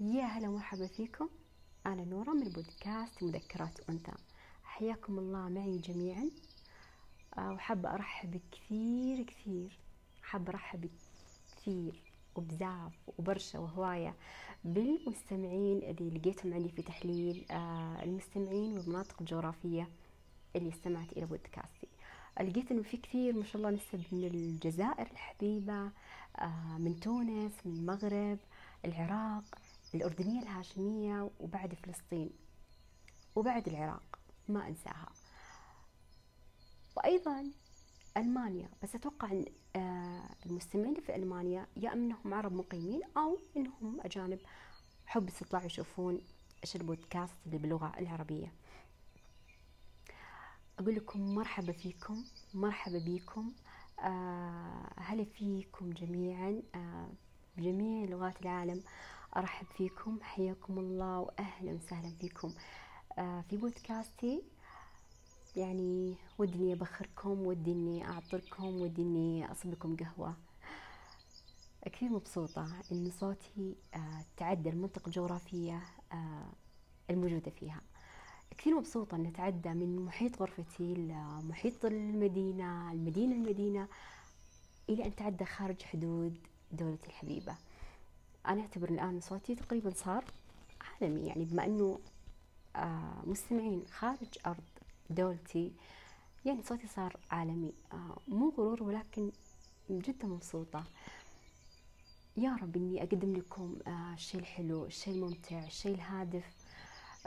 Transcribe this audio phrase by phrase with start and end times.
[0.00, 1.28] يا هلا ومرحبا فيكم.
[1.86, 4.12] أنا نورة من بودكاست مذكرات أنثى.
[4.64, 6.30] حياكم الله معي جميعا.
[7.38, 9.78] آه، وحابة أرحب كثير كثير.
[10.22, 10.88] حابة أرحب
[11.56, 12.02] كثير
[12.34, 14.14] وبزاف وبرشا وهواية
[14.64, 19.88] بالمستمعين اللي لقيتهم عندي في تحليل آه، المستمعين والمناطق الجغرافية
[20.56, 21.88] اللي استمعت إلى بودكاستي.
[22.40, 25.90] لقيت إنه في كثير ما شاء الله نسب من الجزائر الحبيبة
[26.38, 28.38] آه، من تونس من المغرب
[28.84, 29.44] العراق
[29.94, 32.30] الأردنية الهاشمية وبعد فلسطين
[33.36, 35.08] وبعد العراق ما أنساها.
[36.96, 37.50] وأيضا
[38.16, 39.44] ألمانيا بس أتوقع أن
[39.76, 44.38] آه، المستمعين في ألمانيا يا أنهم عرب مقيمين أو أنهم أجانب
[45.06, 46.20] حب يطلعوا يشوفون
[46.64, 48.52] إيش البودكاست اللي باللغة العربية.
[50.78, 53.52] أقول لكم مرحبا فيكم مرحبا بكم
[54.00, 56.62] آه هلا فيكم جميعا.
[56.74, 57.08] آه
[57.60, 58.82] بجميع لغات العالم
[59.36, 62.54] أرحب فيكم حياكم الله وأهلا وسهلا فيكم.
[63.18, 64.42] آه في بودكاستي
[65.56, 70.36] يعني ودي إني أبخركم ودي إني أعطركم ودي إني أصب لكم قهوة.
[71.82, 76.52] كثير مبسوطة إن صوتي آه تعدى المنطقة الجغرافية آه
[77.10, 77.80] الموجودة فيها.
[78.58, 83.88] كثير مبسوطة أن أتعدى من محيط غرفتي لمحيط المدينة المدينة المدينة
[84.88, 86.38] إلى أن تعدى خارج حدود
[86.72, 87.56] دولتي الحبيبة.
[88.46, 90.24] أنا أعتبر الآن صوتي تقريبا صار
[90.80, 92.00] عالمي يعني بما أنه
[92.76, 94.64] آه مستمعين خارج أرض
[95.10, 95.72] دولتي
[96.44, 97.72] يعني صوتي صار عالمي.
[97.92, 99.30] آه مو غرور ولكن
[99.90, 100.84] جدا مبسوطة.
[102.36, 106.44] يا رب إني أقدم لكم آه الشيء الحلو الشيء الممتع الشيء الهادف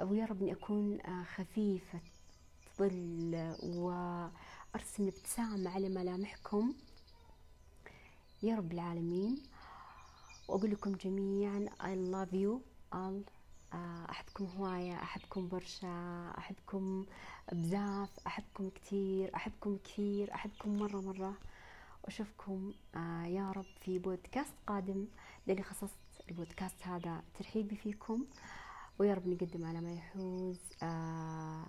[0.01, 1.99] ويا رب إني أكون آه خفيفة
[2.79, 6.73] ظل وأرسم ابتسامة على ملامحكم.
[8.43, 9.43] يا رب العالمين.
[10.47, 12.61] وأقول لكم جميعا I love you
[12.95, 13.29] all.
[13.73, 17.05] آه، أحبكم هواية أحبكم برشا أحبكم
[17.51, 21.33] بزاف أحبكم كتير أحبكم كثير أحبكم مرة مرة.
[22.03, 25.07] وأشوفكم آه، يا رب في بودكاست قادم.
[25.47, 25.97] لأني خصصت
[26.29, 28.25] البودكاست هذا ترحيبي فيكم.
[28.99, 31.65] ويا رب نقدم على ما يحوز آه،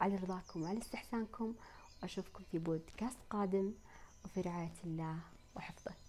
[0.00, 1.54] على رضاكم وعلى استحسانكم.
[2.02, 3.72] وأشوفكم في بودكاست قادم.
[4.24, 5.18] وفي رعاية الله
[5.56, 6.05] وحفظه.